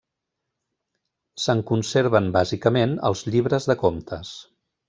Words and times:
Se’n 1.43 1.61
conserven 1.73 2.31
bàsicament 2.39 2.99
els 3.11 3.25
llibres 3.29 3.73
de 3.73 3.81
comptes. 3.87 4.37